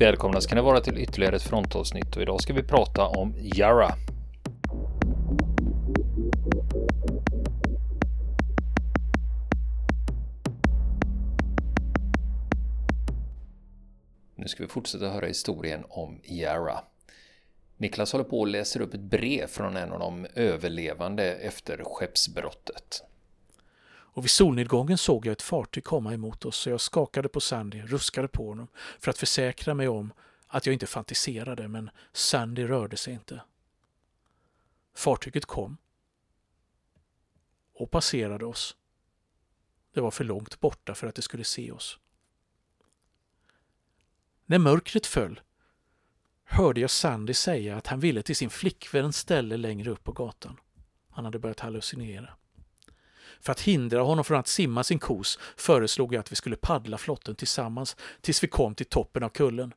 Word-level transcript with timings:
Välkomna 0.00 0.40
ska 0.40 0.54
ni 0.54 0.60
vara 0.60 0.80
till 0.80 0.98
ytterligare 0.98 1.36
ett 1.36 1.42
frontavsnitt 1.42 2.16
och 2.16 2.22
idag 2.22 2.40
ska 2.40 2.52
vi 2.52 2.62
prata 2.62 3.06
om 3.06 3.34
Yara. 3.38 3.94
Nu 14.36 14.48
ska 14.48 14.62
vi 14.62 14.68
fortsätta 14.68 15.08
höra 15.08 15.26
historien 15.26 15.84
om 15.88 16.20
Yara. 16.24 16.80
Niklas 17.76 18.12
håller 18.12 18.24
på 18.24 18.40
och 18.40 18.46
läser 18.46 18.80
upp 18.80 18.94
ett 18.94 19.00
brev 19.00 19.46
från 19.46 19.76
en 19.76 19.92
av 19.92 19.98
de 19.98 20.26
överlevande 20.34 21.34
efter 21.34 21.82
skeppsbrottet. 21.84 23.02
Och 24.12 24.24
vid 24.24 24.30
solnedgången 24.30 24.98
såg 24.98 25.26
jag 25.26 25.32
ett 25.32 25.42
fartyg 25.42 25.84
komma 25.84 26.14
emot 26.14 26.44
oss 26.44 26.56
så 26.56 26.70
jag 26.70 26.80
skakade 26.80 27.28
på 27.28 27.40
Sandy, 27.40 27.82
ruskade 27.82 28.28
på 28.28 28.48
honom 28.48 28.68
för 28.98 29.10
att 29.10 29.18
försäkra 29.18 29.74
mig 29.74 29.88
om 29.88 30.12
att 30.46 30.66
jag 30.66 30.72
inte 30.72 30.86
fantiserade, 30.86 31.68
men 31.68 31.90
Sandy 32.12 32.64
rörde 32.64 32.96
sig 32.96 33.14
inte. 33.14 33.42
Fartyget 34.94 35.46
kom 35.46 35.76
och 37.74 37.90
passerade 37.90 38.46
oss. 38.46 38.76
Det 39.94 40.00
var 40.00 40.10
för 40.10 40.24
långt 40.24 40.60
borta 40.60 40.94
för 40.94 41.06
att 41.06 41.14
det 41.14 41.22
skulle 41.22 41.44
se 41.44 41.72
oss. 41.72 41.98
När 44.46 44.58
mörkret 44.58 45.06
föll 45.06 45.40
hörde 46.44 46.80
jag 46.80 46.90
Sandy 46.90 47.34
säga 47.34 47.76
att 47.76 47.86
han 47.86 48.00
ville 48.00 48.22
till 48.22 48.36
sin 48.36 48.50
flickväns 48.50 49.16
ställe 49.16 49.56
längre 49.56 49.90
upp 49.90 50.04
på 50.04 50.12
gatan. 50.12 50.60
Han 51.10 51.24
hade 51.24 51.38
börjat 51.38 51.60
hallucinera. 51.60 52.34
För 53.40 53.52
att 53.52 53.60
hindra 53.60 54.02
honom 54.02 54.24
från 54.24 54.38
att 54.38 54.48
simma 54.48 54.84
sin 54.84 54.98
kos 54.98 55.38
föreslog 55.56 56.14
jag 56.14 56.20
att 56.20 56.32
vi 56.32 56.36
skulle 56.36 56.56
paddla 56.56 56.98
flotten 56.98 57.34
tillsammans 57.34 57.96
tills 58.20 58.42
vi 58.42 58.48
kom 58.48 58.74
till 58.74 58.86
toppen 58.86 59.22
av 59.22 59.28
kullen. 59.28 59.74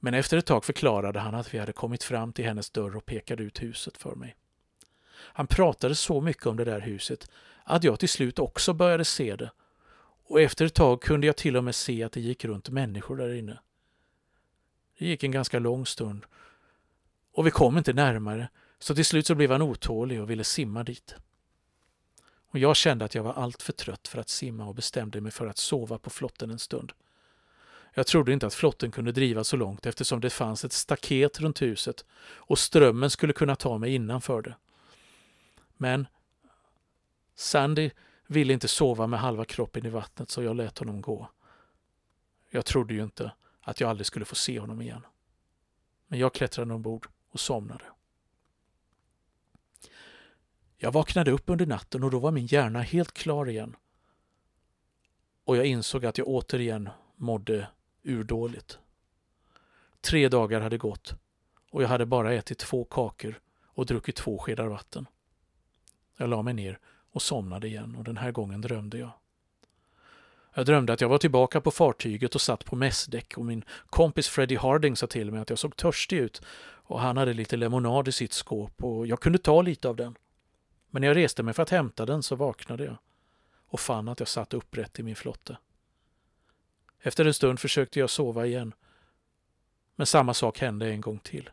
Men 0.00 0.14
efter 0.14 0.36
ett 0.36 0.46
tag 0.46 0.64
förklarade 0.64 1.20
han 1.20 1.34
att 1.34 1.54
vi 1.54 1.58
hade 1.58 1.72
kommit 1.72 2.02
fram 2.02 2.32
till 2.32 2.44
hennes 2.44 2.70
dörr 2.70 2.96
och 2.96 3.06
pekade 3.06 3.42
ut 3.42 3.62
huset 3.62 3.96
för 3.96 4.14
mig. 4.14 4.36
Han 5.16 5.46
pratade 5.46 5.94
så 5.94 6.20
mycket 6.20 6.46
om 6.46 6.56
det 6.56 6.64
där 6.64 6.80
huset 6.80 7.30
att 7.64 7.84
jag 7.84 7.98
till 7.98 8.08
slut 8.08 8.38
också 8.38 8.72
började 8.72 9.04
se 9.04 9.36
det 9.36 9.50
och 10.28 10.40
efter 10.40 10.64
ett 10.64 10.74
tag 10.74 11.02
kunde 11.02 11.26
jag 11.26 11.36
till 11.36 11.56
och 11.56 11.64
med 11.64 11.74
se 11.74 12.02
att 12.02 12.12
det 12.12 12.20
gick 12.20 12.44
runt 12.44 12.68
människor 12.68 13.16
där 13.16 13.34
inne. 13.34 13.58
Det 14.98 15.06
gick 15.06 15.22
en 15.22 15.30
ganska 15.30 15.58
lång 15.58 15.86
stund 15.86 16.24
och 17.32 17.46
vi 17.46 17.50
kom 17.50 17.78
inte 17.78 17.92
närmare 17.92 18.48
så 18.78 18.94
till 18.94 19.04
slut 19.04 19.26
så 19.26 19.34
blev 19.34 19.50
han 19.50 19.62
otålig 19.62 20.20
och 20.20 20.30
ville 20.30 20.44
simma 20.44 20.84
dit. 20.84 21.14
Och 22.56 22.60
jag 22.60 22.76
kände 22.76 23.04
att 23.04 23.14
jag 23.14 23.22
var 23.22 23.32
alltför 23.32 23.72
trött 23.72 24.08
för 24.08 24.18
att 24.18 24.28
simma 24.28 24.66
och 24.66 24.74
bestämde 24.74 25.20
mig 25.20 25.32
för 25.32 25.46
att 25.46 25.58
sova 25.58 25.98
på 25.98 26.10
flotten 26.10 26.50
en 26.50 26.58
stund. 26.58 26.92
Jag 27.94 28.06
trodde 28.06 28.32
inte 28.32 28.46
att 28.46 28.54
flotten 28.54 28.90
kunde 28.90 29.12
driva 29.12 29.44
så 29.44 29.56
långt 29.56 29.86
eftersom 29.86 30.20
det 30.20 30.30
fanns 30.30 30.64
ett 30.64 30.72
staket 30.72 31.40
runt 31.40 31.62
huset 31.62 32.04
och 32.20 32.58
strömmen 32.58 33.10
skulle 33.10 33.32
kunna 33.32 33.56
ta 33.56 33.78
mig 33.78 33.94
innanför 33.94 34.42
det. 34.42 34.56
Men 35.76 36.06
Sandy 37.34 37.90
ville 38.26 38.52
inte 38.52 38.68
sova 38.68 39.06
med 39.06 39.20
halva 39.20 39.44
kroppen 39.44 39.86
i 39.86 39.90
vattnet 39.90 40.30
så 40.30 40.42
jag 40.42 40.56
lät 40.56 40.78
honom 40.78 41.00
gå. 41.00 41.30
Jag 42.50 42.64
trodde 42.64 42.94
ju 42.94 43.02
inte 43.02 43.32
att 43.60 43.80
jag 43.80 43.90
aldrig 43.90 44.06
skulle 44.06 44.24
få 44.24 44.34
se 44.34 44.60
honom 44.60 44.82
igen. 44.82 45.06
Men 46.06 46.18
jag 46.18 46.34
klättrade 46.34 46.74
ombord 46.74 47.08
och 47.30 47.40
somnade. 47.40 47.84
Jag 50.86 50.92
vaknade 50.92 51.30
upp 51.30 51.42
under 51.46 51.66
natten 51.66 52.04
och 52.04 52.10
då 52.10 52.18
var 52.18 52.30
min 52.30 52.46
hjärna 52.46 52.82
helt 52.82 53.12
klar 53.12 53.48
igen. 53.48 53.76
Och 55.44 55.56
jag 55.56 55.66
insåg 55.66 56.06
att 56.06 56.18
jag 56.18 56.28
återigen 56.28 56.88
mådde 57.16 57.68
urdåligt. 58.02 58.78
Tre 60.00 60.28
dagar 60.28 60.60
hade 60.60 60.78
gått 60.78 61.14
och 61.70 61.82
jag 61.82 61.88
hade 61.88 62.06
bara 62.06 62.32
ätit 62.32 62.58
två 62.58 62.84
kakor 62.84 63.40
och 63.64 63.86
druckit 63.86 64.16
två 64.16 64.38
skedar 64.38 64.66
vatten. 64.66 65.06
Jag 66.16 66.28
la 66.30 66.42
mig 66.42 66.54
ner 66.54 66.78
och 67.12 67.22
somnade 67.22 67.66
igen 67.66 67.96
och 67.96 68.04
den 68.04 68.16
här 68.16 68.32
gången 68.32 68.60
drömde 68.60 68.98
jag. 68.98 69.10
Jag 70.54 70.66
drömde 70.66 70.92
att 70.92 71.00
jag 71.00 71.08
var 71.08 71.18
tillbaka 71.18 71.60
på 71.60 71.70
fartyget 71.70 72.34
och 72.34 72.40
satt 72.40 72.64
på 72.64 72.76
mässdäck 72.76 73.38
och 73.38 73.44
min 73.44 73.64
kompis 73.86 74.28
Freddie 74.28 74.56
Harding 74.56 74.96
sa 74.96 75.06
till 75.06 75.30
mig 75.30 75.40
att 75.40 75.50
jag 75.50 75.58
såg 75.58 75.76
törstig 75.76 76.18
ut 76.18 76.42
och 76.62 77.00
han 77.00 77.16
hade 77.16 77.32
lite 77.34 77.56
lemonad 77.56 78.08
i 78.08 78.12
sitt 78.12 78.32
skåp 78.32 78.84
och 78.84 79.06
jag 79.06 79.20
kunde 79.20 79.38
ta 79.38 79.62
lite 79.62 79.88
av 79.88 79.96
den. 79.96 80.16
Men 80.96 81.00
när 81.00 81.08
jag 81.08 81.16
reste 81.16 81.42
mig 81.42 81.54
för 81.54 81.62
att 81.62 81.70
hämta 81.70 82.06
den 82.06 82.22
så 82.22 82.36
vaknade 82.36 82.84
jag 82.84 82.96
och 83.66 83.80
fann 83.80 84.08
att 84.08 84.20
jag 84.20 84.28
satt 84.28 84.54
upprätt 84.54 84.98
i 84.98 85.02
min 85.02 85.16
flotte. 85.16 85.58
Efter 87.00 87.24
en 87.24 87.34
stund 87.34 87.60
försökte 87.60 88.00
jag 88.00 88.10
sova 88.10 88.46
igen. 88.46 88.74
Men 89.96 90.06
samma 90.06 90.34
sak 90.34 90.58
hände 90.58 90.90
en 90.90 91.00
gång 91.00 91.18
till. 91.18 91.50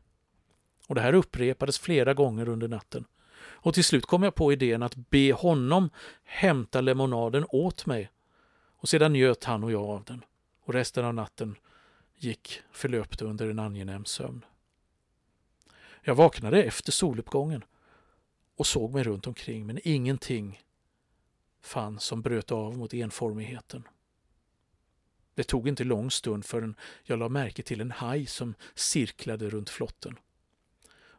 Och 0.88 0.96
det 0.96 1.02
här 1.02 1.14
upprepades 1.14 1.80
flera 1.80 2.14
gånger 2.14 2.50
under 2.50 2.68
natten. 2.68 3.06
Och 3.36 3.74
till 3.74 3.84
slut 3.84 4.06
kom 4.06 4.24
jag 4.24 4.36
på 4.36 4.54
idén 4.54 4.84
att 4.84 4.96
be 4.96 5.34
honom 5.34 5.90
hämta 6.24 6.82
lemonaden 6.82 7.46
åt 7.50 7.86
mig. 7.86 8.12
Och 8.78 8.90
sedan 8.90 9.14
njöt 9.14 9.44
han 9.44 9.64
och 9.64 9.72
jag 9.72 9.90
av 9.90 10.04
den. 10.04 10.24
Och 10.62 10.74
resten 10.74 11.06
av 11.06 11.14
natten 11.14 11.56
gick 12.16 12.62
förlöpte 12.72 13.26
under 13.26 13.50
en 13.50 13.60
angenäm 13.60 14.06
sömn. 14.06 14.46
Jag 16.02 16.16
vaknade 16.16 16.64
efter 16.64 16.92
soluppgången 16.92 17.64
och 18.56 18.68
såg 18.68 18.94
mig 18.94 19.04
runt 19.04 19.28
omkring 19.28 19.66
men 19.66 19.80
ingenting 19.84 20.62
fanns 21.62 22.04
som 22.04 22.22
bröt 22.22 22.52
av 22.52 22.78
mot 22.78 22.94
enformigheten. 22.94 23.88
Det 25.36 25.44
tog 25.44 25.68
inte 25.68 25.84
lång 25.84 26.12
stund 26.12 26.46
förrän 26.46 26.76
jag 27.04 27.20
la 27.20 27.30
märke 27.30 27.64
till 27.64 27.82
en 27.82 27.92
haj 27.92 28.26
som 28.26 28.56
cirklade 28.76 29.50
runt 29.50 29.70
flotten. 29.70 30.20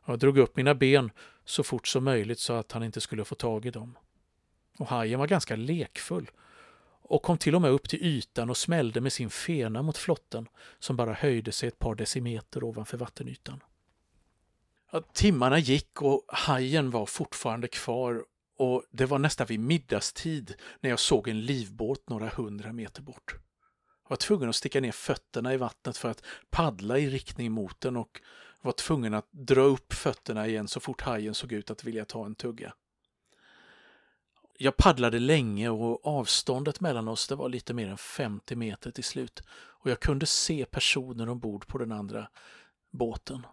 Jag 0.07 0.19
drog 0.19 0.39
upp 0.39 0.57
mina 0.57 0.75
ben 0.75 1.11
så 1.45 1.63
fort 1.63 1.87
som 1.87 2.05
möjligt 2.05 2.39
så 2.39 2.53
att 2.53 2.73
han 2.73 2.83
inte 2.83 3.01
skulle 3.01 3.25
få 3.25 3.35
tag 3.35 3.67
i 3.67 3.71
dem. 3.71 3.99
Och 4.79 4.87
hajen 4.87 5.21
var 5.21 5.27
ganska 5.27 5.57
lekfull 5.57 6.31
och 7.07 7.23
kom 7.23 7.39
till 7.39 7.55
och 7.55 7.63
med 7.63 7.71
upp 7.71 7.89
till 7.89 8.03
ytan 8.03 8.51
och 8.51 8.57
smällde 8.57 9.01
med 9.01 9.13
sin 9.13 9.31
fena 9.31 9.83
mot 9.83 9.97
flotten 9.97 10.49
som 10.79 10.97
bara 10.97 11.13
höjde 11.13 11.53
sig 11.53 11.69
ett 11.69 11.79
par 11.79 11.95
decimeter 11.95 12.65
ovanför 12.65 12.97
vattenytan. 12.97 13.63
Timmarna 15.01 15.59
gick 15.59 16.03
och 16.03 16.25
hajen 16.29 16.91
var 16.91 17.07
fortfarande 17.07 17.69
kvar 17.69 18.25
och 18.59 18.85
det 18.91 19.07
var 19.07 19.19
nästan 19.19 19.47
vid 19.47 19.61
middagstid 19.61 20.55
när 20.81 20.91
jag 20.91 20.99
såg 20.99 21.29
en 21.29 21.41
livbåt 21.41 22.09
några 22.09 22.29
hundra 22.29 22.73
meter 22.73 23.03
bort. 23.03 23.35
Jag 24.03 24.11
var 24.11 24.17
tvungen 24.17 24.49
att 24.49 24.57
sticka 24.57 24.81
ner 24.81 24.93
fötterna 24.93 25.55
i 25.55 25.57
vattnet 25.57 25.97
för 25.97 26.11
att 26.11 26.25
paddla 26.51 26.99
i 26.99 27.11
riktning 27.11 27.53
mot 27.53 27.81
den 27.81 27.97
och 27.97 28.21
var 28.63 28.73
tvungen 28.73 29.15
att 29.15 29.29
dra 29.31 29.63
upp 29.63 29.93
fötterna 29.93 30.47
igen 30.47 30.69
så 30.69 30.81
fort 30.81 31.01
hajen 31.01 31.35
såg 31.35 31.53
ut 31.53 31.71
att 31.71 31.85
vilja 31.85 32.05
ta 32.05 32.27
en 32.27 32.35
tugga. 32.35 32.75
Jag 34.59 34.77
paddlade 34.77 35.19
länge 35.19 35.69
och 35.69 36.07
avståndet 36.07 36.81
mellan 36.81 37.09
oss 37.09 37.29
det 37.29 37.35
var 37.35 37.49
lite 37.49 37.75
mer 37.75 37.89
än 37.89 37.99
50 37.99 38.57
meter 38.57 38.91
till 38.91 39.05
slut 39.05 39.43
och 39.51 39.91
jag 39.91 40.01
kunde 40.01 40.27
se 40.27 40.65
personer 40.65 41.29
ombord 41.29 41.67
på 41.67 41.79
den 41.79 41.93
andra 41.93 42.29
båten. 42.93 43.47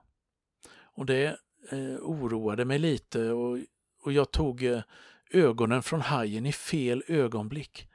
Och 0.94 1.06
det 1.06 1.40
eh, 1.72 1.96
oroade 2.00 2.66
mig 2.66 2.80
lite 2.80 3.32
och, 3.32 3.60
och 4.04 4.12
jag 4.12 4.32
tog 4.32 4.64
eh, 4.64 4.82
ögonen 5.30 5.84
från 5.84 6.02
hajen 6.02 6.46
i 6.46 6.52
fel 6.52 7.04
ögonblick. 7.08 7.88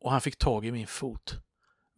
Och 0.00 0.10
han 0.10 0.20
fick 0.20 0.36
tag 0.36 0.66
i 0.66 0.72
min 0.72 0.86
fot. 0.86 1.34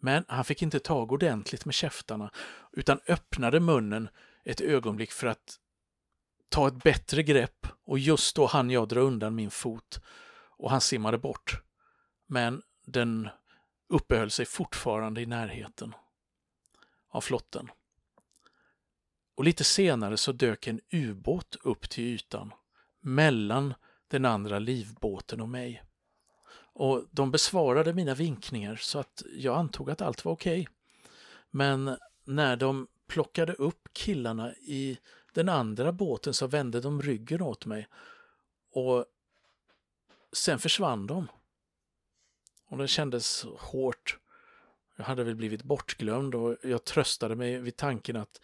Men 0.01 0.25
han 0.29 0.45
fick 0.45 0.63
inte 0.63 0.81
tag 0.81 1.13
ordentligt 1.13 1.65
med 1.65 1.75
käftarna 1.75 2.31
utan 2.73 3.01
öppnade 3.09 3.61
munnen 3.61 4.09
ett 4.45 4.61
ögonblick 4.61 5.13
för 5.13 5.27
att 5.27 5.59
ta 6.49 6.69
ett 6.69 6.83
bättre 6.83 7.23
grepp 7.23 7.67
och 7.85 7.99
just 7.99 8.37
då 8.37 8.47
hann 8.47 8.71
jag 8.71 8.89
dra 8.89 9.01
undan 9.01 9.35
min 9.35 9.51
fot 9.51 10.01
och 10.57 10.71
han 10.71 10.81
simmade 10.81 11.19
bort. 11.19 11.63
Men 12.27 12.63
den 12.87 13.29
uppehöll 13.89 14.31
sig 14.31 14.47
fortfarande 14.47 15.21
i 15.21 15.27
närheten 15.27 15.95
av 17.09 17.21
flotten. 17.21 17.71
Och 19.35 19.45
lite 19.45 19.65
senare 19.65 20.17
så 20.17 20.33
dök 20.33 20.67
en 20.67 20.81
ubåt 20.91 21.57
upp 21.63 21.91
till 21.91 22.05
ytan 22.05 22.53
mellan 23.01 23.75
den 24.09 24.25
andra 24.25 24.59
livbåten 24.59 25.41
och 25.41 25.49
mig. 25.49 25.83
Och 26.77 27.05
de 27.11 27.31
besvarade 27.31 27.95
mina 27.95 28.15
vinkningar 28.15 28.77
så 28.77 28.99
att 28.99 29.23
jag 29.37 29.57
antog 29.57 29.91
att 29.91 30.01
allt 30.01 30.25
var 30.25 30.33
okej. 30.33 30.61
Okay. 30.61 30.75
Men 31.51 31.97
när 32.25 32.57
de 32.57 32.87
plockade 33.07 33.53
upp 33.53 33.89
killarna 33.93 34.55
i 34.55 34.99
den 35.33 35.49
andra 35.49 35.93
båten 35.93 36.35
så 36.35 36.47
vände 36.47 36.81
de 36.81 37.03
ryggen 37.03 37.43
åt 37.43 37.67
mig 37.67 37.89
och 38.71 39.05
sen 40.33 40.59
försvann 40.59 41.07
de. 41.07 41.29
Och 42.69 42.79
det 42.79 42.89
kändes 42.89 43.47
hårt. 43.59 44.19
Jag 44.97 45.05
hade 45.05 45.25
väl 45.25 45.35
blivit 45.35 45.63
bortglömd 45.63 46.35
och 46.35 46.57
jag 46.63 46.85
tröstade 46.85 47.37
mig 47.37 47.59
vid 47.59 47.77
tanken 47.77 48.17
att 48.17 48.41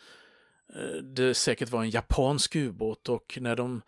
Eh, 0.75 1.03
det 1.03 1.35
säkert 1.35 1.71
var 1.71 1.83
en 1.83 1.91
japansk 1.91 2.57
ubåt 2.57 3.09
och 3.09 3.39
när 3.41 3.57
de 3.57 3.83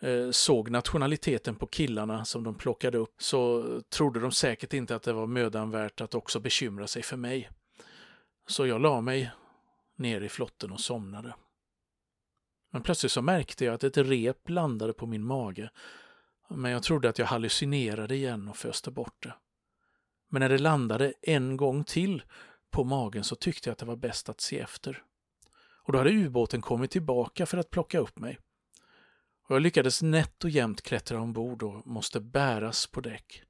eh, 0.00 0.30
såg 0.30 0.70
nationaliteten 0.70 1.56
på 1.56 1.66
killarna 1.66 2.24
som 2.24 2.44
de 2.44 2.54
plockade 2.54 2.98
upp 2.98 3.22
så 3.22 3.64
trodde 3.88 4.20
de 4.20 4.32
säkert 4.32 4.72
inte 4.72 4.96
att 4.96 5.02
det 5.02 5.12
var 5.12 5.26
mödan 5.26 5.70
värt 5.70 6.00
att 6.00 6.14
också 6.14 6.40
bekymra 6.40 6.86
sig 6.86 7.02
för 7.02 7.16
mig. 7.16 7.50
Så 8.46 8.66
jag 8.66 8.80
la 8.80 9.00
mig 9.00 9.30
ner 9.96 10.20
i 10.20 10.28
flotten 10.28 10.72
och 10.72 10.80
somnade. 10.80 11.34
Men 12.72 12.82
plötsligt 12.82 13.12
så 13.12 13.22
märkte 13.22 13.64
jag 13.64 13.74
att 13.74 13.84
ett 13.84 13.96
rep 13.96 14.48
landade 14.48 14.92
på 14.92 15.06
min 15.06 15.24
mage. 15.24 15.70
Men 16.50 16.70
jag 16.70 16.82
trodde 16.82 17.08
att 17.08 17.18
jag 17.18 17.26
hallucinerade 17.26 18.14
igen 18.14 18.48
och 18.48 18.56
föste 18.56 18.90
bort 18.90 19.22
det. 19.22 19.34
Men 20.30 20.40
när 20.40 20.48
det 20.48 20.58
landade 20.58 21.12
en 21.22 21.56
gång 21.56 21.84
till 21.84 22.22
på 22.70 22.84
magen 22.84 23.24
så 23.24 23.36
tyckte 23.36 23.68
jag 23.68 23.72
att 23.72 23.78
det 23.78 23.86
var 23.86 23.96
bäst 23.96 24.28
att 24.28 24.40
se 24.40 24.58
efter. 24.60 25.02
Och 25.86 25.92
då 25.92 25.98
hade 25.98 26.10
ubåten 26.10 26.62
kommit 26.62 26.90
tillbaka 26.90 27.46
för 27.46 27.58
att 27.58 27.70
plocka 27.70 27.98
upp 27.98 28.18
mig. 28.18 28.38
Och 29.48 29.54
jag 29.54 29.62
lyckades 29.62 30.02
nätt 30.02 30.44
och 30.44 30.50
jämnt 30.50 30.82
klättra 30.82 31.20
ombord 31.20 31.62
och 31.62 31.86
måste 31.86 32.20
bäras 32.20 32.86
på 32.86 33.00
däck. 33.00 33.42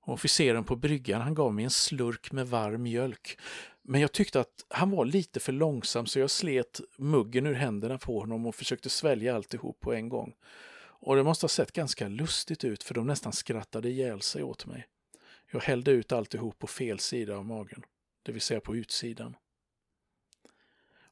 Och 0.00 0.12
officeren 0.12 0.64
på 0.64 0.76
bryggan 0.76 1.20
han 1.20 1.34
gav 1.34 1.54
mig 1.54 1.64
en 1.64 1.70
slurk 1.70 2.32
med 2.32 2.48
varm 2.48 2.82
mjölk. 2.82 3.38
Men 3.82 4.00
jag 4.00 4.12
tyckte 4.12 4.40
att 4.40 4.66
han 4.68 4.90
var 4.90 5.04
lite 5.04 5.40
för 5.40 5.52
långsam 5.52 6.06
så 6.06 6.18
jag 6.18 6.30
slet 6.30 6.80
muggen 6.98 7.46
ur 7.46 7.54
händerna 7.54 7.98
på 7.98 8.20
honom 8.20 8.46
och 8.46 8.54
försökte 8.54 8.90
svälja 8.90 9.34
alltihop 9.34 9.80
på 9.80 9.92
en 9.92 10.08
gång. 10.08 10.34
Och 11.02 11.16
det 11.16 11.22
måste 11.22 11.44
ha 11.44 11.48
sett 11.48 11.72
ganska 11.72 12.08
lustigt 12.08 12.64
ut 12.64 12.82
för 12.82 12.94
de 12.94 13.06
nästan 13.06 13.32
skrattade 13.32 13.88
ihjäl 13.88 14.20
sig 14.20 14.42
åt 14.42 14.66
mig. 14.66 14.86
Jag 15.52 15.60
hällde 15.60 15.90
ut 15.90 16.12
alltihop 16.12 16.58
på 16.58 16.66
fel 16.66 16.98
sida 16.98 17.36
av 17.36 17.46
magen, 17.46 17.82
det 18.22 18.32
vill 18.32 18.42
säga 18.42 18.60
på 18.60 18.76
utsidan. 18.76 19.36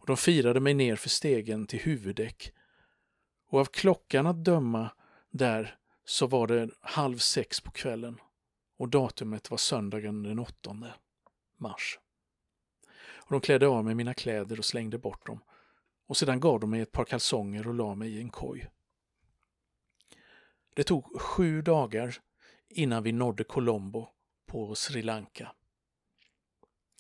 De 0.09 0.17
firade 0.17 0.61
mig 0.61 0.75
ner 0.75 0.97
för 0.97 1.09
stegen 1.09 1.67
till 1.67 1.81
huvuddäck. 1.81 2.53
Och 3.49 3.61
av 3.61 3.65
klockan 3.65 4.27
att 4.27 4.45
döma 4.45 4.91
där 5.31 5.79
så 6.05 6.27
var 6.27 6.47
det 6.47 6.71
halv 6.81 7.19
sex 7.19 7.61
på 7.61 7.71
kvällen 7.71 8.21
och 8.77 8.89
datumet 8.89 9.51
var 9.51 9.59
söndagen 9.59 10.23
den 10.23 10.39
8 10.39 10.77
mars. 11.57 11.99
Och 12.99 13.31
de 13.31 13.41
klädde 13.41 13.69
av 13.69 13.85
mig 13.85 13.95
mina 13.95 14.15
kläder 14.15 14.59
och 14.59 14.65
slängde 14.65 14.99
bort 14.99 15.27
dem 15.27 15.41
och 16.07 16.17
sedan 16.17 16.41
gav 16.41 16.61
de 16.61 16.71
mig 16.71 16.81
ett 16.81 16.93
par 16.93 17.05
kalsonger 17.05 17.69
och 17.69 17.75
la 17.75 17.95
mig 17.95 18.17
i 18.17 18.21
en 18.21 18.31
koj. 18.31 18.71
Det 20.75 20.85
tog 20.85 21.21
sju 21.21 21.63
dagar 21.63 22.17
innan 22.69 23.03
vi 23.03 23.13
nådde 23.13 23.45
Colombo 23.45 24.09
på 24.47 24.75
Sri 24.75 25.03
Lanka. 25.03 25.53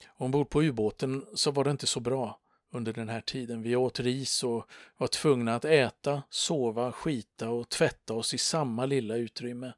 Ombord 0.09 0.51
på 0.51 0.63
ubåten 0.63 1.27
så 1.35 1.51
var 1.51 1.65
det 1.65 1.71
inte 1.71 1.87
så 1.87 2.01
bra 2.01 2.41
under 2.71 2.93
den 2.93 3.09
här 3.09 3.21
tiden. 3.21 3.63
Vi 3.63 3.77
åt 3.77 4.01
ris 4.01 4.45
och 4.45 4.71
var 4.97 5.07
tvungna 5.07 5.55
att 5.55 5.65
äta, 5.65 6.23
sova, 6.31 6.93
skita 6.93 7.49
och 7.49 7.69
tvätta 7.69 8.15
oss 8.15 8.35
i 8.35 8.39
samma 8.39 8.87
lilla 8.87 9.17
utrymme. 9.17 9.73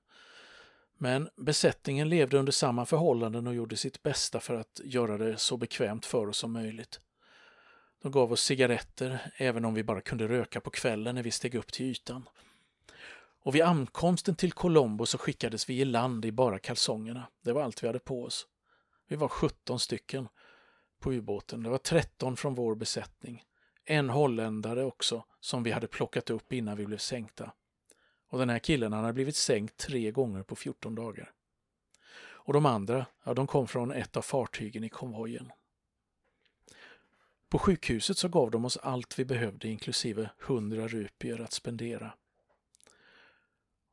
Men 0.98 1.28
besättningen 1.37 2.08
levde 2.08 2.38
under 2.38 2.52
samma 2.52 2.87
förhållanden 2.87 3.46
och 3.46 3.54
gjorde 3.54 3.76
sitt 3.76 4.02
bästa 4.02 4.40
för 4.40 4.54
att 4.54 4.81
göra 4.84 5.19
det 5.19 5.37
så 5.37 5.56
bekvämt 5.56 6.06
för 6.06 6.28
oss 6.28 6.38
som 6.38 6.52
möjligt. 6.52 7.00
De 8.02 8.12
gav 8.12 8.32
oss 8.32 8.42
cigaretter, 8.42 9.32
även 9.37 9.64
om 9.64 9.75
vi 9.75 9.84
bara 9.84 10.00
kunde 10.00 10.28
röka 10.28 10.60
på 10.60 10.70
kvällen 10.70 11.14
när 11.14 11.22
vi 11.22 11.31
steg 11.31 11.54
upp 11.54 11.72
till 11.72 11.87
ytan. 11.87 12.28
Och 13.42 13.54
vid 13.54 13.62
ankomsten 13.62 14.34
till 14.34 14.52
Colombo 14.52 15.06
så 15.06 15.19
skickades 15.19 15.69
vi 15.69 15.81
i 15.81 15.84
land 15.84 16.25
i 16.25 16.32
bara 16.32 16.58
kalsongerna. 16.58 17.26
Det 17.44 17.52
var 17.52 17.62
allt 17.62 17.82
vi 17.82 17.87
hade 17.87 17.98
på 17.98 18.25
oss. 18.25 18.46
Vi 19.08 19.16
var 19.16 19.28
17 19.28 19.78
stycken 19.78 20.28
på 21.00 21.12
ubåten. 21.12 21.62
Det 21.62 21.70
var 21.70 21.79
13 21.79 22.37
från 22.37 22.55
vår 22.55 22.75
besättning. 22.75 23.44
En 23.85 24.11
holländare 24.11 24.85
också, 24.85 25.25
som 25.41 25.62
vi 25.62 25.70
hade 25.70 25.87
plockat 25.87 26.31
upp 26.31 26.52
innan 26.52 26.76
vi 26.76 26.87
blev 26.87 26.99
sänkta. 26.99 27.52
Och 28.29 28.38
den 28.38 28.50
här 28.50 28.58
killen 28.58 28.93
han 28.93 29.05
hade 29.05 29.14
blivit 29.14 29.37
sänkt 29.37 29.76
tre 29.76 30.11
gånger 30.11 30.43
på 30.43 30.56
14 30.56 30.94
dagar. 30.94 31.32
Och 32.23 32.52
de 32.52 32.67
andra, 32.67 33.06
ja, 33.25 33.35
de 33.35 33.47
kom 33.47 33.69
från 33.69 33.93
ett 33.93 34.17
av 34.17 34.23
fartygen 34.23 34.85
i 34.85 34.88
konvojen. 34.88 35.52
På 37.49 37.58
sjukhuset 37.58 38.19
så 38.19 38.29
gav 38.29 38.50
de 38.50 38.64
oss 38.64 38.76
allt 38.76 39.19
vi 39.19 39.25
behövde 39.25 39.69
inklusive 39.69 40.31
100 40.47 40.88
rupier 40.88 41.41
att 41.41 41.52
spendera. 41.52 42.12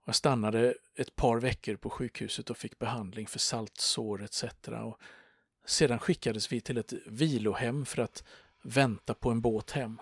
Jag 0.06 0.16
stannade 0.16 0.74
ett 0.96 1.16
par 1.16 1.40
veckor 1.40 1.76
på 1.76 1.90
sjukhuset 1.90 2.50
och 2.50 2.58
fick 2.58 2.80
behandling 2.80 3.28
för 3.28 3.40
saltsår 3.40 4.24
etc. 4.24 4.44
Och 4.68 5.00
sedan 5.68 6.00
skickades 6.00 6.52
vi 6.52 6.62
till 6.62 6.78
ett 6.78 6.94
vilohem 7.06 7.86
för 7.86 8.02
att 8.02 8.24
vänta 8.62 9.14
på 9.14 9.32
en 9.32 9.42
båt 9.42 9.72
hem. 9.72 10.00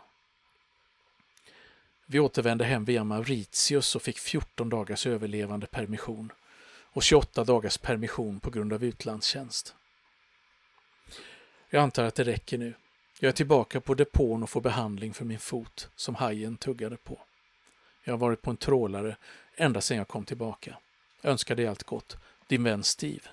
Vi 2.05 2.19
återvände 2.19 2.65
hem 2.65 2.85
via 2.85 3.03
Mauritius 3.03 3.95
och 3.95 4.01
fick 4.01 4.19
14 4.19 4.69
dagars 4.69 5.07
överlevande 5.07 5.67
permission 5.67 6.31
och 6.95 7.03
28 7.03 7.43
dagars 7.43 7.77
permission 7.77 8.39
på 8.39 8.49
grund 8.49 8.73
av 8.73 8.83
utlandstjänst. 8.83 9.75
Jag 11.69 11.83
antar 11.83 12.03
att 12.03 12.15
det 12.15 12.23
räcker 12.23 12.57
nu. 12.57 12.73
Jag 13.19 13.29
är 13.29 13.33
tillbaka 13.33 13.81
på 13.81 13.93
depån 13.93 14.43
och 14.43 14.49
får 14.49 14.61
behandling 14.61 15.13
för 15.13 15.25
min 15.25 15.39
fot 15.39 15.89
som 15.95 16.15
hajen 16.15 16.57
tuggade 16.57 16.97
på. 16.97 17.19
Jag 18.03 18.13
har 18.13 18.17
varit 18.17 18.41
på 18.41 18.51
en 18.51 18.57
trålare 18.57 19.17
ända 19.55 19.81
sedan 19.81 19.97
jag 19.97 20.07
kom 20.07 20.25
tillbaka. 20.25 20.77
Jag 21.21 21.31
önskar 21.31 21.55
dig 21.55 21.67
allt 21.67 21.83
gott. 21.83 22.17
Din 22.47 22.63
vän 22.63 22.83
Steve. 22.83 23.29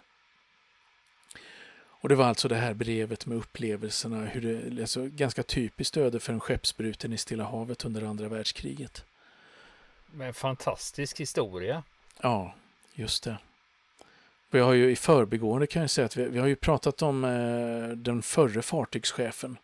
Och 2.03 2.09
det 2.09 2.15
var 2.15 2.25
alltså 2.25 2.49
det 2.49 2.57
här 2.57 2.75
brevet 2.75 3.27
med 3.27 3.39
upplevelserna, 3.39 4.25
hur 4.25 4.41
det, 4.41 4.81
alltså 4.81 5.07
ganska 5.07 5.43
typiskt 5.43 5.97
öde 5.97 6.21
för 6.21 6.33
en 6.33 6.41
skeppsbruten 6.41 7.13
i 7.13 7.19
Stilla 7.19 7.45
havet 7.45 7.85
under 7.85 8.03
andra 8.03 8.29
världskriget. 8.29 9.05
Men 10.07 10.35
fantastisk 10.35 11.21
historia. 11.21 11.83
Ja, 12.23 12.55
just 12.95 13.25
det. 13.25 13.39
Vi 14.51 14.61
har 14.61 14.73
ju 14.73 14.91
i 14.91 14.97
förbigående 14.97 15.67
kan 15.67 15.83
jag 15.83 15.91
säga 15.91 16.05
att 16.05 16.17
vi, 16.17 16.25
vi 16.25 16.39
har 16.39 16.47
ju 16.47 16.57
pratat 16.57 17.03
om 17.03 17.25
eh, 17.25 17.97
den 17.97 18.23
förre 18.23 18.63
fartygschefen 18.63 19.57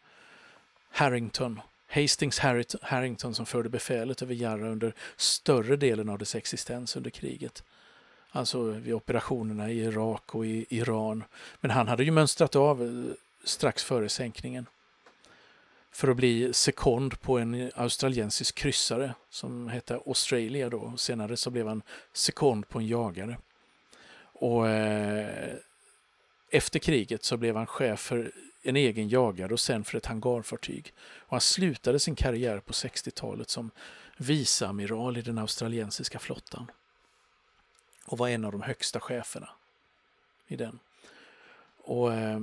Harrington 0.90 1.60
Hastings 1.88 2.38
Harrington 2.82 3.34
som 3.34 3.46
förde 3.46 3.68
befälet 3.68 4.22
över 4.22 4.34
Jarra 4.34 4.68
under 4.68 4.94
större 5.16 5.76
delen 5.76 6.08
av 6.08 6.18
dess 6.18 6.34
existens 6.34 6.96
under 6.96 7.10
kriget. 7.10 7.62
Alltså 8.38 8.62
vid 8.62 8.94
operationerna 8.94 9.70
i 9.70 9.80
Irak 9.80 10.34
och 10.34 10.46
i 10.46 10.66
Iran. 10.68 11.24
Men 11.60 11.70
han 11.70 11.88
hade 11.88 12.04
ju 12.04 12.10
mönstrat 12.10 12.56
av 12.56 12.82
eh, 12.82 13.14
strax 13.44 13.84
före 13.84 14.08
sänkningen 14.08 14.66
för 15.90 16.08
att 16.08 16.16
bli 16.16 16.52
sekond 16.52 17.20
på 17.20 17.38
en 17.38 17.70
australiensisk 17.74 18.54
kryssare 18.54 19.14
som 19.30 19.68
hette 19.68 19.94
Australia 19.94 20.68
då. 20.68 20.96
Senare 20.96 21.36
så 21.36 21.50
blev 21.50 21.66
han 21.68 21.82
sekond 22.12 22.68
på 22.68 22.78
en 22.78 22.86
jagare. 22.86 23.36
Och 24.20 24.68
eh, 24.68 25.54
efter 26.50 26.78
kriget 26.78 27.24
så 27.24 27.36
blev 27.36 27.56
han 27.56 27.66
chef 27.66 28.00
för 28.00 28.32
en 28.62 28.76
egen 28.76 29.08
jagare 29.08 29.52
och 29.52 29.60
sen 29.60 29.84
för 29.84 29.98
ett 29.98 30.06
hangarfartyg. 30.06 30.92
Och 31.00 31.30
han 31.30 31.40
slutade 31.40 31.98
sin 31.98 32.14
karriär 32.14 32.60
på 32.60 32.72
60-talet 32.72 33.50
som 33.50 33.70
viceamiral 34.16 35.16
i 35.16 35.22
den 35.22 35.38
australiensiska 35.38 36.18
flottan 36.18 36.70
och 38.08 38.18
var 38.18 38.28
en 38.28 38.44
av 38.44 38.52
de 38.52 38.62
högsta 38.62 39.00
cheferna 39.00 39.50
i 40.46 40.56
den. 40.56 40.78
Och, 41.78 42.14
eh, 42.14 42.40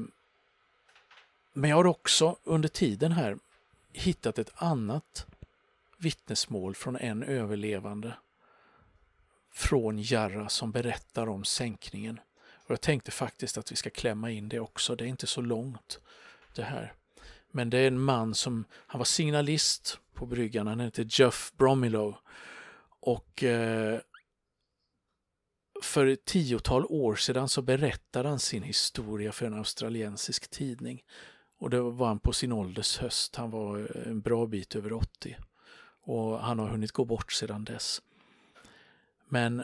men 1.53 1.69
jag 1.69 1.77
har 1.77 1.88
också 1.88 2.38
under 2.43 2.69
tiden 2.69 3.12
här 3.12 3.38
hittat 3.93 4.39
ett 4.39 4.51
annat 4.55 5.25
vittnesmål 5.98 6.75
från 6.75 6.95
en 6.95 7.24
överlevande 7.24 8.13
från 9.51 10.00
Jarra 10.00 10.50
som 10.50 10.72
berättar 10.72 11.29
om 11.29 11.43
sänkningen. 11.43 12.19
Och 12.65 12.72
jag 12.72 12.81
tänkte 12.81 13.12
faktiskt 13.12 13.57
att 13.57 13.72
vi 13.72 13.75
ska 13.75 13.89
klämma 13.89 14.31
in 14.31 14.50
det 14.50 14.60
också. 14.60 14.95
Det 14.95 15.03
är 15.03 15.07
inte 15.07 15.27
så 15.27 15.41
långt 15.41 16.00
det 16.55 16.63
här. 16.63 16.93
Men 17.51 17.69
det 17.69 17.77
är 17.77 17.88
en 17.88 18.00
man 18.00 18.36
som, 18.36 18.65
han 18.72 19.00
var 19.00 19.05
signalist 19.05 20.00
på 20.13 20.25
bryggan, 20.25 20.67
han 20.67 20.79
hette 20.79 21.05
Jeff 21.10 21.53
Bromilow. 21.57 22.15
Och 23.00 23.43
eh, 23.43 24.00
för 25.85 26.07
ett 26.07 26.25
tiotal 26.25 26.85
år 26.85 27.15
sedan 27.15 27.49
så 27.49 27.61
berättade 27.61 28.29
han 28.29 28.39
sin 28.39 28.63
historia 28.63 29.31
för 29.31 29.45
en 29.45 29.53
australiensisk 29.53 30.51
tidning. 30.51 31.03
Och 31.59 31.69
det 31.69 31.81
var 31.81 32.07
han 32.07 32.19
på 32.19 32.33
sin 32.33 32.51
ålders 32.51 32.97
höst, 32.97 33.35
han 33.35 33.51
var 33.51 33.79
eh, 33.79 34.11
en 34.11 34.21
bra 34.21 34.45
bit 34.45 34.75
över 34.75 34.93
80. 34.93 35.37
Och 36.01 36.39
han 36.39 36.59
har 36.59 36.67
hunnit 36.67 36.91
gå 36.91 37.05
bort 37.05 37.31
sedan 37.31 37.63
dess. 37.63 38.01
Men 39.29 39.63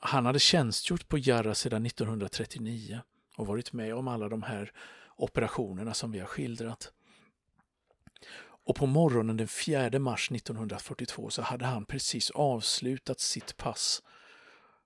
han 0.00 0.26
hade 0.26 0.38
tjänstgjort 0.38 1.08
på 1.08 1.18
Jarra 1.18 1.54
sedan 1.54 1.86
1939 1.86 3.00
och 3.36 3.46
varit 3.46 3.72
med 3.72 3.94
om 3.94 4.08
alla 4.08 4.28
de 4.28 4.42
här 4.42 4.72
operationerna 5.16 5.94
som 5.94 6.12
vi 6.12 6.18
har 6.18 6.26
skildrat. 6.26 6.92
Och 8.66 8.76
på 8.76 8.86
morgonen 8.86 9.36
den 9.36 9.48
4 9.48 9.98
mars 9.98 10.30
1942 10.30 11.30
så 11.30 11.42
hade 11.42 11.64
han 11.64 11.84
precis 11.84 12.30
avslutat 12.30 13.20
sitt 13.20 13.56
pass 13.56 14.02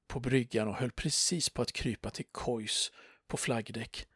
på 0.08 0.20
bryggan 0.20 0.68
och 0.68 0.74
höll 0.74 0.90
precis 0.90 1.50
på 1.50 1.62
att 1.62 1.72
krypa 1.72 2.10
till 2.10 2.26
kojs 2.32 2.92
på 3.26 3.36
flaggdäck 3.36 4.06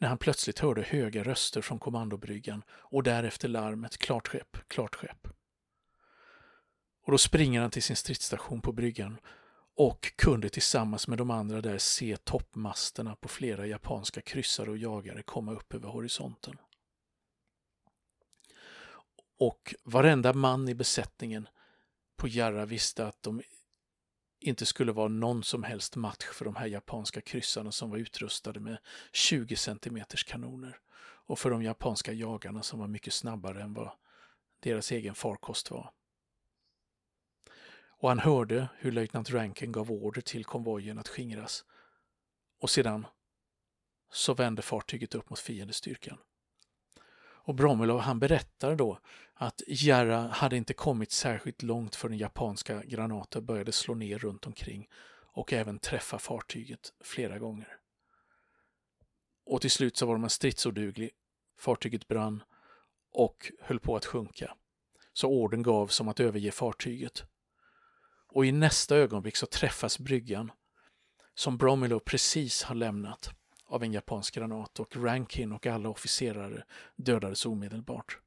när 0.00 0.08
han 0.08 0.18
plötsligt 0.18 0.58
hörde 0.58 0.82
höga 0.82 1.24
röster 1.24 1.60
från 1.60 1.78
kommandobryggan 1.78 2.62
och 2.70 3.02
därefter 3.02 3.48
larmet 3.48 3.98
klart 3.98 4.28
skepp, 4.28 4.56
klart 4.68 4.94
skepp. 4.94 5.28
Och 7.02 7.12
då 7.12 7.18
springer 7.18 7.60
han 7.60 7.70
till 7.70 7.82
sin 7.82 7.96
stridsstation 7.96 8.60
på 8.60 8.72
bryggan 8.72 9.18
och 9.76 10.12
kunde 10.16 10.48
tillsammans 10.48 11.08
med 11.08 11.18
de 11.18 11.30
andra 11.30 11.60
där 11.60 11.78
se 11.78 12.16
toppmasterna 12.16 13.16
på 13.16 13.28
flera 13.28 13.66
japanska 13.66 14.20
kryssare 14.20 14.70
och 14.70 14.78
jagare 14.78 15.22
komma 15.22 15.52
upp 15.52 15.74
över 15.74 15.88
horisonten. 15.88 16.56
Och 19.38 19.74
varenda 19.84 20.32
man 20.32 20.68
i 20.68 20.74
besättningen 20.74 21.48
på 22.16 22.28
Jarra 22.28 22.66
visste 22.66 23.06
att 23.06 23.22
de 23.22 23.42
inte 24.40 24.66
skulle 24.66 24.92
vara 24.92 25.08
någon 25.08 25.42
som 25.42 25.62
helst 25.62 25.96
match 25.96 26.24
för 26.32 26.44
de 26.44 26.56
här 26.56 26.66
japanska 26.66 27.20
kryssarna 27.20 27.72
som 27.72 27.90
var 27.90 27.98
utrustade 27.98 28.60
med 28.60 28.78
20 29.12 29.56
cm 29.56 30.00
kanoner 30.26 30.78
och 31.02 31.38
för 31.38 31.50
de 31.50 31.62
japanska 31.62 32.12
jagarna 32.12 32.62
som 32.62 32.78
var 32.78 32.86
mycket 32.86 33.12
snabbare 33.12 33.62
än 33.62 33.74
vad 33.74 33.90
deras 34.60 34.92
egen 34.92 35.14
farkost 35.14 35.70
var. 35.70 35.92
Och 38.00 38.08
han 38.08 38.18
hörde 38.18 38.68
hur 38.78 38.92
löjtnant 38.92 39.30
Rankin 39.30 39.72
gav 39.72 39.90
order 39.90 40.20
till 40.20 40.44
konvojen 40.44 40.98
att 40.98 41.08
skingras. 41.08 41.64
Och 42.60 42.70
sedan 42.70 43.06
så 44.12 44.34
vände 44.34 44.62
fartyget 44.62 45.14
upp 45.14 45.30
mot 45.30 45.38
fiendestyrkan. 45.38 46.18
Och 47.50 47.56
Bromelov 47.56 48.00
han 48.00 48.18
berättar 48.18 48.76
då 48.76 48.98
att 49.34 49.62
Jarra 49.66 50.18
hade 50.18 50.56
inte 50.56 50.74
kommit 50.74 51.12
särskilt 51.12 51.62
långt 51.62 51.94
förrän 51.94 52.18
japanska 52.18 52.82
granater 52.82 53.40
började 53.40 53.72
slå 53.72 53.94
ner 53.94 54.18
runt 54.18 54.46
omkring 54.46 54.88
och 55.32 55.52
även 55.52 55.78
träffa 55.78 56.18
fartyget 56.18 56.92
flera 57.04 57.38
gånger. 57.38 57.76
Och 59.46 59.60
till 59.60 59.70
slut 59.70 59.96
så 59.96 60.06
var 60.06 60.18
man 60.18 60.30
stridsoduglig, 60.30 61.10
fartyget 61.58 62.08
brann 62.08 62.42
och 63.12 63.52
höll 63.60 63.80
på 63.80 63.96
att 63.96 64.06
sjunka. 64.06 64.56
Så 65.12 65.28
orden 65.28 65.62
gavs 65.62 66.00
om 66.00 66.08
att 66.08 66.20
överge 66.20 66.50
fartyget. 66.50 67.24
Och 68.32 68.46
i 68.46 68.52
nästa 68.52 68.96
ögonblick 68.96 69.36
så 69.36 69.46
träffas 69.46 69.98
bryggan 69.98 70.52
som 71.34 71.58
Bromelov 71.58 72.00
precis 72.00 72.62
har 72.62 72.74
lämnat 72.74 73.39
av 73.70 73.82
en 73.82 73.92
japansk 73.92 74.34
granat 74.34 74.80
och 74.80 74.96
Rankin 74.96 75.52
och 75.52 75.66
alla 75.66 75.88
officerare 75.88 76.64
dödades 76.96 77.46
omedelbart. 77.46 78.18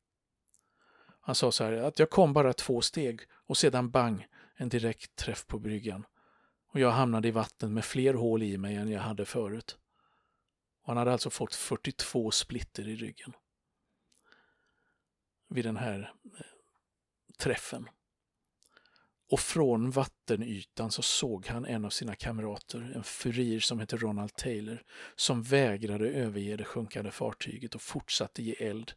Han 1.19 1.35
sa 1.35 1.51
så 1.51 1.63
här 1.63 1.73
att 1.73 1.99
jag 1.99 2.09
kom 2.09 2.33
bara 2.33 2.53
två 2.53 2.81
steg 2.81 3.21
och 3.31 3.57
sedan 3.57 3.89
bang, 3.89 4.27
en 4.55 4.69
direkt 4.69 5.15
träff 5.15 5.47
på 5.47 5.59
bryggan. 5.59 6.05
Och 6.67 6.79
jag 6.79 6.91
hamnade 6.91 7.27
i 7.27 7.31
vatten 7.31 7.73
med 7.73 7.85
fler 7.85 8.13
hål 8.13 8.43
i 8.43 8.57
mig 8.57 8.75
än 8.75 8.89
jag 8.89 9.01
hade 9.01 9.25
förut. 9.25 9.77
Och 10.81 10.87
han 10.87 10.97
hade 10.97 11.11
alltså 11.11 11.29
fått 11.29 11.55
42 11.55 12.31
splitter 12.31 12.87
i 12.87 12.95
ryggen. 12.95 13.33
Vid 15.49 15.65
den 15.65 15.77
här 15.77 16.13
eh, 16.23 16.45
träffen. 17.37 17.89
Och 19.31 19.39
från 19.39 19.91
vattenytan 19.91 20.91
så 20.91 21.01
såg 21.01 21.47
han 21.47 21.65
en 21.65 21.85
av 21.85 21.89
sina 21.89 22.15
kamrater, 22.15 22.91
en 22.95 23.03
furir 23.03 23.59
som 23.59 23.79
hette 23.79 23.97
Ronald 23.97 24.33
Taylor, 24.33 24.83
som 25.15 25.43
vägrade 25.43 26.09
överge 26.09 26.55
det 26.55 26.63
sjunkande 26.63 27.11
fartyget 27.11 27.75
och 27.75 27.81
fortsatte 27.81 28.43
ge 28.43 28.53
eld 28.53 28.91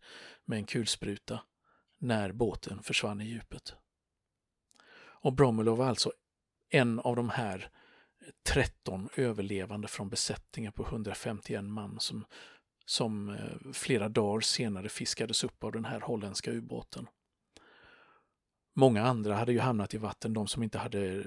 med 0.45 0.59
en 0.59 0.65
kulspruta 0.65 1.41
när 1.99 2.33
båten 2.33 2.83
försvann 2.83 3.21
i 3.21 3.25
djupet. 3.25 3.75
Och 4.99 5.33
Bromwell 5.33 5.69
var 5.69 5.87
alltså 5.87 6.13
en 6.71 7.01
av 7.01 7.17
de 7.17 7.31
här 7.31 7.71
13 8.49 9.09
överlevande 9.17 9.89
från 9.89 10.09
besättningen 10.09 10.73
på 10.73 10.83
151 10.83 11.65
man 11.65 12.01
som, 12.01 12.25
som 12.87 13.29
eh, 13.29 13.73
flera 13.73 14.09
dagar 14.09 14.41
senare 14.41 14.89
fiskades 14.89 15.45
upp 15.45 15.65
av 15.65 15.73
den 15.73 15.85
här 15.85 16.01
holländska 16.01 16.51
ubåten. 16.51 17.07
Många 18.79 19.03
andra 19.03 19.35
hade 19.35 19.53
ju 19.53 19.59
hamnat 19.59 19.95
i 19.95 19.99
vatten, 19.99 20.33
de 20.33 20.47
som 20.47 20.63
inte 20.63 20.79
hade 20.79 21.25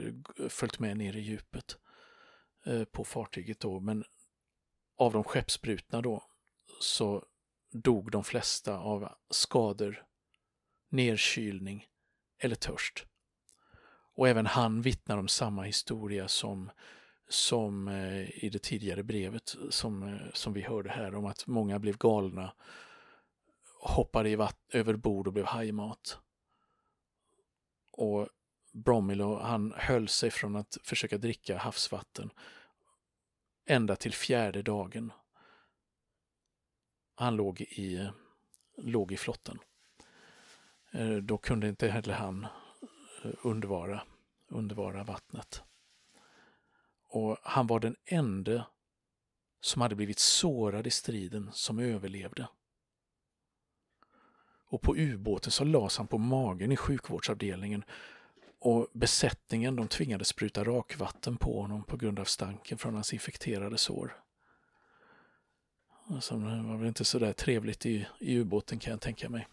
följt 0.50 0.80
med 0.80 0.98
ner 0.98 1.16
i 1.16 1.20
djupet 1.20 1.78
eh, 2.66 2.84
på 2.84 3.04
fartyget 3.04 3.60
då. 3.60 3.80
Men 3.80 4.04
av 4.98 5.14
de 5.14 5.24
skeppsbrutna 5.24 6.02
då 6.02 6.24
så 6.82 7.26
dog 7.72 8.12
de 8.12 8.24
flesta 8.24 8.78
av 8.78 9.10
skador, 9.30 10.04
nedkylning 10.90 11.86
eller 12.40 12.56
törst. 12.56 13.06
Och 14.16 14.28
även 14.28 14.46
han 14.46 14.82
vittnar 14.82 15.18
om 15.18 15.28
samma 15.28 15.64
historia 15.64 16.28
som, 16.28 16.72
som 17.30 17.88
eh, 17.88 18.46
i 18.46 18.50
det 18.52 18.64
tidigare 18.64 19.04
brevet 19.04 19.56
som, 19.70 20.04
eh, 20.04 20.32
som 20.34 20.54
vi 20.54 20.62
hörde 20.62 20.90
här 20.90 21.16
om 21.16 21.26
att 21.26 21.48
många 21.48 21.80
blev 21.80 21.98
galna, 21.98 22.54
hoppade 23.82 24.30
i 24.30 24.36
vatt- 24.36 24.70
över 24.74 24.96
bord 24.96 25.28
och 25.28 25.34
blev 25.34 25.46
hajmat. 25.46 26.20
Och 28.00 28.28
Bromilo, 28.72 29.40
han 29.40 29.74
höll 29.78 30.08
sig 30.08 30.32
från 30.32 30.56
att 30.56 30.78
försöka 30.84 31.18
dricka 31.18 31.58
havsvatten 31.58 32.32
ända 33.66 33.96
till 33.96 34.14
fjärde 34.14 34.62
dagen. 34.62 35.12
Han 37.16 37.36
låg 37.36 37.62
i, 37.62 38.10
låg 38.78 39.12
i 39.12 39.18
flotten. 39.18 39.60
Eh, 40.92 41.16
då 41.16 41.38
kunde 41.38 41.70
inte 41.70 41.88
heller 41.88 42.14
han 42.14 42.44
eh, 43.24 43.32
undvara, 43.44 44.02
undvara 44.48 45.04
vattnet. 45.04 45.64
Och 47.08 47.38
han 47.44 47.68
var 47.68 47.80
den 47.80 47.96
enda 48.06 48.68
som 49.62 49.82
hade 49.82 49.96
blivit 49.96 50.20
sårad 50.20 50.88
i 50.88 50.92
striden 50.92 51.50
som 51.54 51.80
överlevde. 51.80 52.48
Och 54.70 54.82
på 54.82 54.96
ubåten 54.96 55.52
så 55.52 55.64
lades 55.64 55.98
han 55.98 56.08
på 56.08 56.18
magen 56.18 56.72
i 56.72 56.78
sjukvårdsavdelningen 56.78 57.84
och 58.60 58.88
besättningen 58.94 59.76
de 59.76 59.88
tvingades 59.88 60.28
spruta 60.28 60.64
rakvatten 60.64 61.38
på 61.38 61.62
honom 61.62 61.84
på 61.84 61.98
grund 61.98 62.20
av 62.20 62.26
stanken 62.26 62.78
från 62.78 62.94
hans 62.94 63.14
infekterade 63.14 63.78
sår. 63.78 64.18
Alltså, 66.10 66.36
det 66.36 66.64
var 66.64 66.78
väl 66.78 66.88
inte 66.88 67.06
så 67.06 67.20
där 67.20 67.34
trevligt 67.34 67.86
i, 67.86 68.08
i 68.20 68.38
ubåten 68.38 68.80
kan 68.80 68.92
jag 68.92 69.02
tänka 69.02 69.30
mig. 69.30 69.48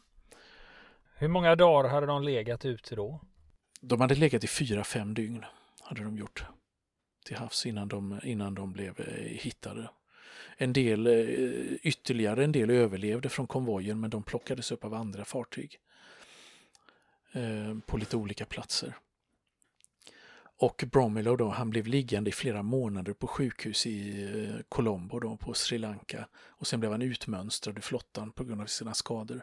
Hur 1.18 1.28
många 1.28 1.56
dagar 1.56 1.90
hade 1.90 2.06
de 2.06 2.22
legat 2.22 2.64
ute 2.64 2.96
då? 2.96 3.20
De 3.80 4.00
hade 4.00 4.14
legat 4.14 4.44
i 4.44 4.46
fyra, 4.46 4.84
fem 4.84 5.14
dygn. 5.14 5.44
hade 5.80 6.02
de 6.02 6.16
gjort 6.16 6.44
till 7.24 7.36
havs 7.36 7.66
innan 7.66 7.88
de, 7.88 8.20
innan 8.22 8.54
de 8.54 8.72
blev 8.72 9.00
eh, 9.00 9.38
hittade. 9.38 9.90
En 10.56 10.72
del, 10.72 11.06
eh, 11.06 11.76
ytterligare 11.82 12.44
en 12.44 12.52
del 12.52 12.70
överlevde 12.70 13.28
från 13.28 13.46
konvojen 13.46 14.00
men 14.00 14.10
de 14.10 14.22
plockades 14.22 14.72
upp 14.72 14.84
av 14.84 14.94
andra 14.94 15.24
fartyg 15.24 15.78
eh, 17.32 17.78
på 17.86 17.96
lite 17.96 18.16
olika 18.16 18.44
platser. 18.44 18.96
Och 20.58 20.84
Bromilo 20.92 21.36
då, 21.36 21.48
han 21.48 21.70
blev 21.70 21.86
liggande 21.86 22.30
i 22.30 22.32
flera 22.32 22.62
månader 22.62 23.12
på 23.12 23.26
sjukhus 23.26 23.86
i 23.86 24.24
eh, 24.24 24.62
Colombo 24.68 25.20
då, 25.20 25.36
på 25.36 25.54
Sri 25.54 25.78
Lanka 25.78 26.28
och 26.36 26.66
sen 26.66 26.80
blev 26.80 26.92
han 26.92 27.02
utmönstrad 27.02 27.76
ur 27.76 27.82
flottan 27.82 28.32
på 28.32 28.44
grund 28.44 28.60
av 28.60 28.66
sina 28.66 28.94
skador. 28.94 29.42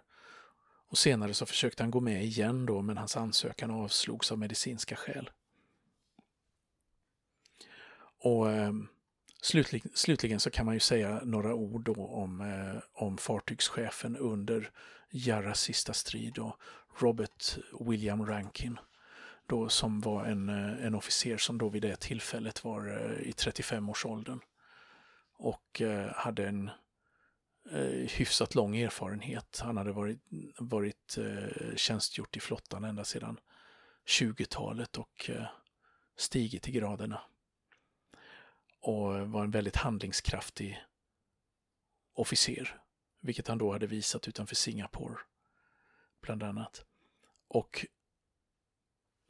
Och 0.88 0.98
senare 0.98 1.34
så 1.34 1.46
försökte 1.46 1.84
han 1.84 1.92
gå 1.92 2.00
med 2.00 2.24
igen 2.24 2.66
då 2.66 2.82
men 2.82 2.98
hans 2.98 3.18
ansökan 3.18 3.72
avslogs 3.72 4.32
av 4.32 4.40
medicinska 4.40 4.96
skäl. 4.96 5.30
Och 8.24 8.52
ehm, 8.52 8.88
Slutligen, 9.44 9.92
slutligen 9.94 10.40
så 10.40 10.50
kan 10.50 10.66
man 10.66 10.74
ju 10.74 10.80
säga 10.80 11.22
några 11.24 11.54
ord 11.54 11.84
då 11.84 12.08
om, 12.08 12.42
eh, 12.42 12.82
om 12.94 13.18
fartygschefen 13.18 14.18
under 14.18 14.72
Jarras 15.12 15.60
sista 15.60 15.94
strid, 15.94 16.34
då, 16.34 16.58
Robert 17.00 17.58
William 17.80 18.26
Rankin, 18.26 18.80
då, 19.48 19.70
som 19.70 20.02
var 20.02 20.26
en, 20.26 20.50
eh, 20.50 20.86
en 20.86 20.96
officer 20.96 21.38
som 21.38 21.58
då 21.58 21.70
vid 21.70 21.82
det 21.82 22.00
tillfället 22.00 22.64
var 22.64 22.88
eh, 22.88 23.28
i 23.28 23.32
35-årsåldern 23.32 24.40
och 25.38 25.82
eh, 25.82 26.12
hade 26.16 26.48
en 26.48 26.70
eh, 27.72 28.10
hyfsat 28.10 28.56
lång 28.56 28.78
erfarenhet. 28.78 29.60
Han 29.64 29.78
hade 29.78 29.92
varit, 29.92 30.20
varit 30.58 31.18
eh, 31.18 31.76
tjänstgjort 31.76 32.38
i 32.38 32.40
flottan 32.40 32.84
ända 32.84 33.04
sedan 33.04 33.40
20-talet 34.08 34.98
och 34.98 35.30
eh, 35.30 35.46
stigit 36.18 36.68
i 36.70 36.72
graderna 36.72 37.22
och 38.84 39.30
var 39.30 39.44
en 39.44 39.52
väldigt 39.52 39.76
handlingskraftig 39.76 40.84
officer, 42.14 42.82
vilket 43.20 43.48
han 43.48 43.58
då 43.58 43.72
hade 43.72 43.88
visat 43.88 44.28
utanför 44.28 44.56
Singapore, 44.56 45.18
bland 46.22 46.44
annat. 46.44 46.86
Och 47.48 47.86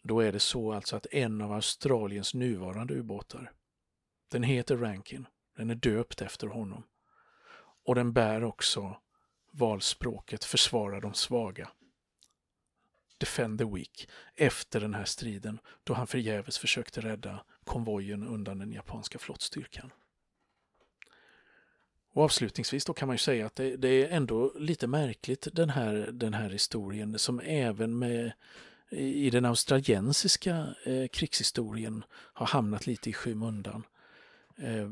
då 0.04 0.20
är 0.20 0.32
det 0.32 0.40
så 0.40 0.74
alltså 0.74 0.96
att 0.96 1.06
en 1.06 1.42
av 1.42 1.52
Australiens 1.52 2.34
nuvarande 2.34 2.94
ubåtar, 2.94 3.52
den 4.28 4.44
heter 4.44 4.78
Rankin, 4.78 5.28
den 5.56 5.70
är 5.70 5.76
döpt 5.76 6.22
efter 6.22 6.48
honom. 6.48 6.84
Och 7.86 7.96
den 7.96 8.14
bär 8.14 8.44
också 8.44 8.98
valspråket 9.52 10.44
försvara 10.44 11.00
de 11.00 11.14
svaga. 11.14 11.72
Defend 13.24 13.60
the 13.60 13.66
Weak 13.66 14.08
efter 14.36 14.80
den 14.80 14.94
här 14.94 15.06
striden 15.06 15.60
då 15.84 15.94
han 15.94 16.08
förgäves 16.08 16.58
försökte 16.58 17.02
rädda 17.02 17.44
konvojen 17.64 18.28
undan 18.28 18.60
den 18.60 18.72
japanska 18.72 19.20
flottstyrkan. 19.20 19.92
Och 22.14 22.24
avslutningsvis 22.24 22.86
då 22.86 22.94
kan 22.94 23.08
man 23.08 23.14
ju 23.14 23.20
säga 23.20 23.46
att 23.46 23.56
det, 23.56 23.76
det, 23.76 23.88
är 23.88 24.10
ändå 24.10 24.54
lite 24.56 24.88
märkligt 24.88 25.48
den 25.54 25.70
här, 25.70 26.10
den 26.14 26.34
här 26.34 26.50
historien 26.50 27.20
som 27.20 27.40
även 27.40 28.00
med 28.00 28.32
i 28.90 29.30
den 29.30 29.46
australiensiska 29.46 30.76
eh, 30.86 31.08
krigshistorien 31.08 32.04
har 32.14 32.46
hamnat 32.46 32.88
lite 32.88 33.10
i 33.10 33.14
skymundan. 33.14 33.84
Eh, 34.58 34.90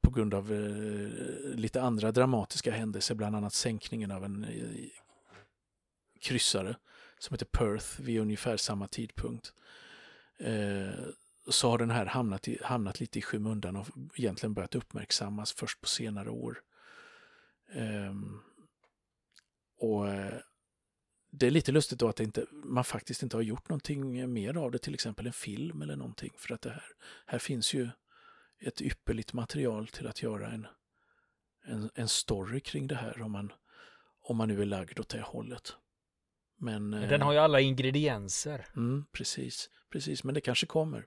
på 0.00 0.10
grund 0.10 0.34
av 0.34 0.52
eh, 0.52 1.54
lite 1.54 1.82
andra 1.82 2.12
dramatiska 2.12 2.70
händelser, 2.72 3.14
bland 3.14 3.36
annat 3.36 3.54
sänkningen 3.54 4.10
av 4.10 4.24
en 4.24 4.44
eh, 4.44 4.50
kryssare 6.20 6.76
som 7.22 7.34
heter 7.34 7.46
Perth 7.46 8.00
vid 8.00 8.20
ungefär 8.20 8.56
samma 8.56 8.88
tidpunkt. 8.88 9.52
Eh, 10.38 11.04
så 11.48 11.70
har 11.70 11.78
den 11.78 11.90
här 11.90 12.06
hamnat, 12.06 12.48
i, 12.48 12.58
hamnat 12.62 13.00
lite 13.00 13.18
i 13.18 13.22
skymundan 13.22 13.76
och 13.76 13.88
egentligen 14.14 14.54
börjat 14.54 14.74
uppmärksammas 14.74 15.52
först 15.52 15.80
på 15.80 15.86
senare 15.86 16.30
år. 16.30 16.62
Ehm, 17.72 18.24
eh, 18.24 18.40
och 19.76 20.06
det 21.30 21.46
är 21.46 21.50
lite 21.50 21.72
lustigt 21.72 21.98
då 21.98 22.08
att 22.08 22.20
inte, 22.20 22.46
man 22.50 22.84
faktiskt 22.84 23.22
inte 23.22 23.36
har 23.36 23.42
gjort 23.42 23.68
någonting 23.68 24.32
mer 24.32 24.56
av 24.56 24.70
det, 24.70 24.78
till 24.78 24.94
exempel 24.94 25.26
en 25.26 25.32
film 25.32 25.82
eller 25.82 25.96
någonting. 25.96 26.32
För 26.36 26.54
att 26.54 26.62
det 26.62 26.70
här, 26.70 26.84
här 27.26 27.38
finns 27.38 27.74
ju 27.74 27.88
ett 28.58 28.80
ypperligt 28.80 29.32
material 29.32 29.88
till 29.88 30.06
att 30.06 30.22
göra 30.22 30.50
en, 30.50 30.66
en, 31.64 31.90
en 31.94 32.08
story 32.08 32.60
kring 32.60 32.86
det 32.86 32.94
här 32.96 33.22
om 33.22 33.32
man, 33.32 33.52
om 34.22 34.36
man 34.36 34.48
nu 34.48 34.62
är 34.62 34.66
lagd 34.66 35.00
åt 35.00 35.08
det 35.08 35.20
hållet. 35.20 35.76
Men, 36.62 36.90
Men 36.90 37.08
den 37.08 37.22
har 37.22 37.32
ju 37.32 37.38
alla 37.38 37.60
ingredienser. 37.60 38.66
Mm, 38.76 39.04
precis, 39.12 39.70
precis, 39.92 40.24
men 40.24 40.34
det 40.34 40.40
kanske 40.40 40.66
kommer. 40.66 41.06